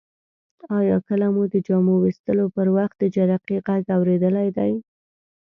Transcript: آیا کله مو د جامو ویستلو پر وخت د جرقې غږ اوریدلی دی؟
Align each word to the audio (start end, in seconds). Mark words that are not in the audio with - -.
آیا 0.77 0.97
کله 1.07 1.27
مو 1.33 1.43
د 1.53 1.55
جامو 1.67 1.95
ویستلو 1.99 2.45
پر 2.55 2.67
وخت 2.77 2.95
د 2.99 3.03
جرقې 3.15 3.57
غږ 3.67 3.83
اوریدلی 3.95 4.49
دی؟ 4.57 4.71